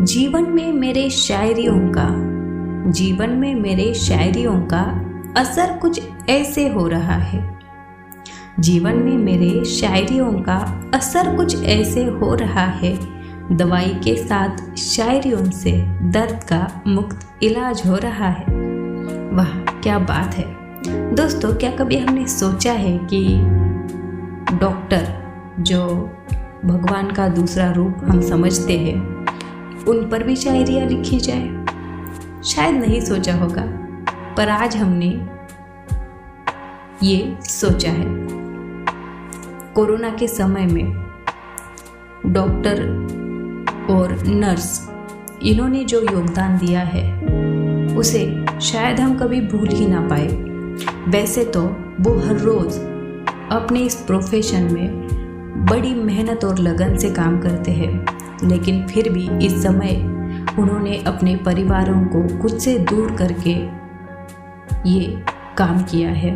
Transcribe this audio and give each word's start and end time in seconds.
जीवन 0.00 0.50
में 0.50 0.72
मेरे 0.72 1.10
शायरियों 1.10 1.92
का, 1.96 2.06
जीवन 2.90 3.30
में 3.30 3.54
मेरे 3.54 3.94
शायरियों 3.94 4.60
का 4.60 4.82
असर 5.36 5.78
कुछ 5.78 6.00
ऐसे 6.28 6.68
हो 6.68 6.88
रहा 6.88 7.14
है। 7.14 7.58
जीवन 8.60 8.94
में 8.94 9.18
मेरे 9.18 9.64
शायरियों 9.64 10.32
का 10.32 10.82
असर 10.94 11.36
कुछ 11.36 11.64
ऐसे 11.64 12.04
हो 12.04 12.34
रहा 12.34 12.64
है, 12.64 12.98
दवाई 13.52 14.00
के 14.04 14.16
साथ 14.16 14.76
शायरियों 14.76 15.50
से 15.50 15.72
दर्द 16.02 16.44
का 16.44 16.82
मुक्त 16.86 17.30
इलाज 17.42 17.82
हो 17.86 17.96
रहा 17.96 18.28
है। 18.28 18.44
वाह, 19.32 19.80
क्या 19.80 19.98
बात 19.98 20.34
है। 20.34 20.56
दोस्तों, 21.14 21.54
क्या 21.54 21.70
कभी 21.70 21.96
हमने 21.96 22.26
सोचा 22.26 22.72
है 22.72 22.98
कि 22.98 23.26
डॉक्टर, 24.56 25.08
जो 25.60 25.86
भगवान 26.64 27.10
का 27.10 27.28
दूसरा 27.28 27.70
रूप 27.70 27.96
हम 28.04 28.20
समझते 28.20 28.78
हैं 28.78 29.09
उन 29.88 30.08
पर 30.08 30.22
भी 30.22 30.36
शायरियाँ 30.36 30.86
लिखी 30.86 31.18
जाए। 31.20 31.48
शायद 32.44 32.74
नहीं 32.74 33.00
सोचा 33.00 33.34
होगा, 33.34 33.62
पर 34.36 34.48
आज 34.48 34.76
हमने 34.76 35.08
ये 37.02 37.36
सोचा 37.40 37.90
है। 37.90 38.06
कोरोना 39.74 40.10
के 40.10 40.28
समय 40.28 40.66
में 40.66 40.92
डॉक्टर 42.26 42.82
और 43.90 44.12
नर्स, 44.26 44.88
इन्होंने 45.42 45.84
जो 45.84 46.00
योगदान 46.02 46.58
दिया 46.58 46.80
है, 46.80 47.04
उसे 47.96 48.44
शायद 48.60 49.00
हम 49.00 49.18
कभी 49.18 49.40
भूल 49.40 49.68
ही 49.68 49.86
ना 49.86 50.00
पाए। 50.00 50.26
वैसे 51.08 51.44
तो 51.44 51.62
वो 52.00 52.18
हर 52.18 52.38
रोज़ 52.38 52.80
अपने 53.50 53.80
इस 53.80 53.94
प्रोफेशन 53.94 54.62
में 54.72 55.08
बड़ी 55.70 55.94
मेहनत 55.94 56.44
और 56.44 56.58
लगन 56.58 56.96
से 56.96 57.10
काम 57.10 57.40
करते 57.40 57.72
हैं। 57.72 58.19
लेकिन 58.44 58.86
फिर 58.86 59.08
भी 59.08 59.46
इस 59.46 59.62
समय 59.62 59.94
उन्होंने 60.58 60.98
अपने 61.06 61.36
परिवारों 61.36 62.00
को 62.04 62.42
खुद 62.42 62.58
से 62.58 62.78
दूर 62.78 63.16
करके 63.16 63.52
ये 64.90 65.24
काम 65.58 65.82
किया 65.82 66.10
है। 66.10 66.30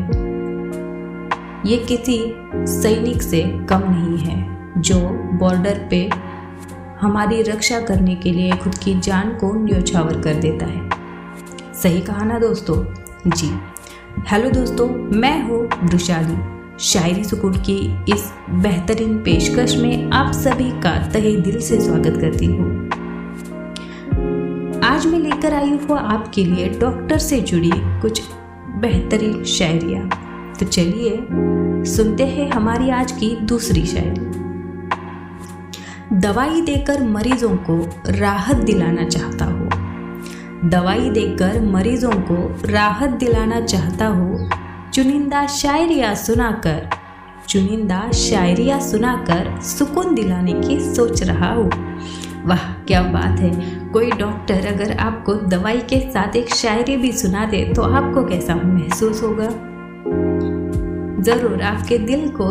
ये 1.66 1.76
किसी 1.76 2.34
सैनिक 2.54 3.22
से 3.22 3.42
कम 3.42 3.82
नहीं 3.86 4.18
है, 4.18 4.56
जो 4.82 5.00
बॉर्डर 5.38 5.86
पे 5.90 6.10
हमारी 7.00 7.42
रक्षा 7.42 7.80
करने 7.80 8.14
के 8.14 8.32
लिए 8.32 8.52
खुद 8.52 8.74
की 8.74 9.00
जान 9.00 9.30
को 9.30 9.52
न्योछावर 9.54 10.20
कर 10.20 10.34
देता 10.34 10.66
है। 10.66 10.88
सही 11.74 12.00
कहा 12.00 12.24
ना 12.24 12.38
दोस्तों? 12.38 12.84
जी। 13.30 13.50
हेलो 14.28 14.50
दोस्तों, 14.50 14.88
मैं 15.18 15.42
हूँ 15.42 15.68
वृशाली 15.84 16.36
शायरी 16.80 17.24
सुकून 17.24 17.52
की 17.52 18.04
इस 18.08 18.32
बेहतरीन 18.50 19.18
पेशकश 19.18 19.76
में 19.76 20.10
आप 20.10 20.32
सभी 20.32 20.70
का 20.70 21.08
तहे 21.08 21.36
दिल 21.36 21.60
से 21.60 21.80
स्वागत 21.80 22.20
करती 22.20 22.46
हूँ। 22.46 22.86
आज 24.84 25.06
मैं 25.06 25.18
लेकर 25.18 25.54
आई 25.54 25.70
हूँ 25.70 25.98
आपके 25.98 26.44
लिए 26.44 26.68
डॉक्टर 26.68 27.18
से 27.18 27.40
जुड़ी 27.40 27.70
कुछ 27.74 28.22
बेहतरीन 28.76 29.44
शायरिया। 29.44 30.02
तो 30.60 30.66
चलिए, 30.66 31.26
सुनते 31.84 32.26
हैं 32.26 32.50
हमारी 32.50 32.90
आज 32.90 33.12
की 33.12 33.36
दूसरी 33.36 33.86
शायरी। 33.86 34.30
दवाई 36.16 36.60
देकर 36.60 37.02
मरीजों 37.02 37.56
को 37.56 37.88
राहत 38.08 38.56
दिलाना 38.56 39.04
चाहता 39.04 39.44
हो। 39.44 39.68
दवाई 40.68 41.10
देकर 41.10 41.60
मरीजों 41.60 42.12
को 42.12 42.68
राहत 42.68 43.08
दिलाना 43.08 43.60
चाहता 43.60 44.06
हूँ। 44.06 44.63
चुनिंदा 44.94 45.46
शायरिया 45.46 46.14
सुनाकर, 46.14 46.90
चुनिंदा 47.48 48.10
शायरिया 48.10 48.78
सुनाकर 48.80 49.60
सुकून 49.60 50.14
दिलाने 50.14 50.52
की 50.52 50.78
सोच 50.94 51.22
रहा 51.22 51.48
हूँ। 51.54 51.70
वाह, 52.44 52.72
क्या 52.84 53.02
बात 53.02 53.40
है। 53.40 53.50
कोई 53.90 54.10
डॉक्टर 54.10 54.66
अगर 54.66 54.96
आपको 54.98 55.34
दवाई 55.34 55.78
के 55.78 55.98
साथ 56.10 56.36
एक 56.36 56.54
शायरी 56.54 56.96
भी 56.96 57.12
सुना 57.12 57.44
दे 57.44 57.64
तो 57.74 57.82
आपको 57.82 58.24
कैसा 58.24 58.54
महसूस 58.54 59.22
होगा? 59.22 59.48
ज़रूर 61.22 61.62
आपके 61.62 61.98
दिल 61.98 62.28
को 62.40 62.50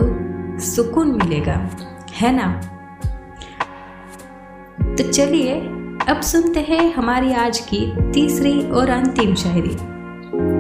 सुकून 0.66 1.16
मिलेगा, 1.16 1.70
है 2.14 2.36
ना? 2.36 2.52
तो 4.98 5.12
चलिए, 5.12 5.56
अब 6.10 6.22
सुनते 6.22 6.60
हैं 6.60 6.94
हमारी 6.94 7.34
आज 7.34 7.60
की 7.60 8.12
तीसरी 8.12 8.62
और 8.72 8.90
अंतिम 8.90 9.36
शायरी। 9.36 9.93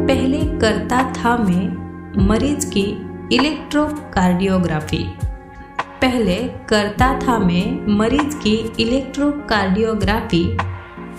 पहले 0.08 0.40
करता 0.60 1.02
था 1.14 1.36
मैं 1.38 2.26
मरीज़ 2.28 2.66
की 2.70 2.82
इलेक्ट्रोकार्डियोग्राफी। 3.32 5.04
पहले 6.02 6.36
करता 6.70 7.08
था 7.20 7.38
मैं 7.40 7.96
मरीज़ 7.98 8.36
की 8.38 8.56
इलेक्ट्रोकार्डियोग्राफी। 8.80 10.44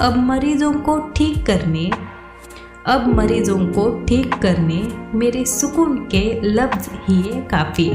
अब 0.00 0.16
मरीजों 0.16 0.72
को 0.72 0.98
ठीक 1.16 1.46
करने, 1.46 1.90
अब 2.86 3.06
मरीजों 3.16 3.58
को 3.68 4.04
ठीक 4.04 4.34
करने 4.34 4.82
मेरे 5.14 5.44
सुकून 5.44 5.96
के 6.06 6.40
लफ्ज 6.42 6.88
ही 7.08 7.20
है 7.22 7.40
काफ़ी। 7.42 7.88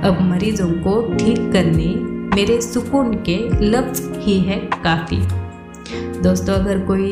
अब 0.00 0.18
मरीजों 0.20 0.68
को 0.82 1.00
ठीक 1.14 1.52
करने 1.52 1.94
मेरे 2.36 2.60
सुकून 2.62 3.14
के 3.28 3.38
लफ्ज 3.60 4.02
ही 4.18 4.38
है 4.40 4.58
काफ़ी। 4.84 5.22
दोस्तों, 6.20 6.54
अगर 6.54 6.78
कोई 6.80 7.10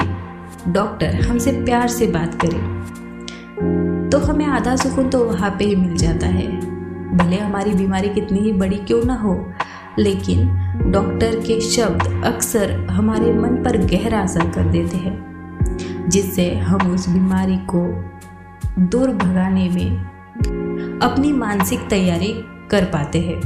डॉक्टर 0.69 1.15
हमसे 1.21 1.53
प्यार 1.55 1.89
से 1.89 2.06
बात 2.06 2.34
करे। 2.34 2.59
तो 4.11 4.19
हमें 4.19 4.45
आधा 4.47 4.75
सुकून 4.77 5.09
तो 5.11 5.25
वहाँ 5.25 5.50
पे 5.50 5.65
ही 5.65 5.77
मिल 5.77 5.97
जाता 5.97 6.27
है। 6.27 6.47
भले 7.17 7.37
हमारी 7.37 7.73
बीमारी 7.73 8.09
कितनी 8.09 8.39
ही 8.39 8.53
बड़ी 8.53 8.77
क्यों 8.77 9.03
ना 9.05 9.15
हो, 9.15 9.34
लेकिन 9.99 10.91
डॉक्टर 10.93 11.34
के 11.41 11.61
शब्द 11.61 12.22
अक्सर 12.25 12.72
हमारे 12.91 13.33
मन 13.33 13.62
पर 13.65 13.77
गहरा 13.87 14.21
असर 14.21 14.51
कर 14.51 14.65
देते 14.65 14.97
हैं, 14.97 16.09
जिससे 16.09 16.55
हम 16.55 16.93
उस 16.95 17.09
बीमारी 17.09 17.56
को 17.75 17.84
दूर 18.78 19.09
भगाने 19.09 19.69
में 19.69 21.01
अपनी 21.03 21.33
मानसिक 21.33 21.89
तैयारी 21.91 22.33
कर 22.71 22.84
पाते 22.84 23.21
हैं। 23.21 23.41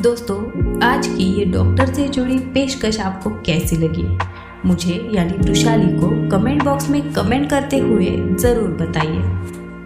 दोस्तों, 0.00 0.36
आज 0.82 1.06
की 1.06 1.24
ये 1.38 1.44
डॉक्टर 1.44 1.92
से 1.94 2.08
जुड़ी 2.08 2.38
पेशकश 2.38 3.00
आपको 3.00 3.30
कैसी 3.30 3.76
लगी? 3.76 4.18
मुझे 4.66 5.10
यानी 5.12 5.36
वृशाली 5.38 5.86
को 5.86 6.08
कमेंट 6.30 6.62
बॉक्स 6.64 6.88
में 6.90 7.12
कमेंट 7.12 7.50
करते 7.50 7.78
हुए 7.78 8.10
ज़रूर 8.36 8.68
बताइए। 8.68 9.22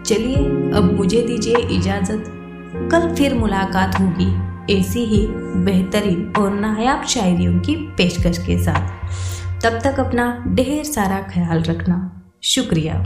चलिए, 0.03 0.35
अब 0.71 0.93
मुझे 0.97 1.21
दीजिए 1.21 1.57
इजाज़त। 1.77 2.23
कल 2.91 3.15
फिर 3.15 3.33
मुलाकात 3.33 3.99
होगी 3.99 4.77
ऐसी 4.79 4.99
ही 4.99 5.27
बेहतरीन 5.65 6.33
और 6.37 6.53
नायाब 6.53 7.03
शायरियों 7.03 7.59
की 7.59 7.75
पेशकश 7.75 8.37
के 8.37 8.57
साथ। 8.63 9.63
तब 9.63 9.79
तक 9.83 9.99
अपना 9.99 10.43
ढेर 10.47 10.83
सारा 10.83 11.21
ख्याल 11.21 11.63
रखना। 11.63 12.23
शुक्रिया। 12.43 13.03